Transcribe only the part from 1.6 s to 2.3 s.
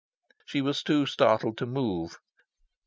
move.